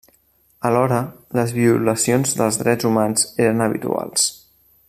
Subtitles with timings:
[0.69, 1.01] Alhora,
[1.39, 4.29] les violacions dels drets humans eren habituals.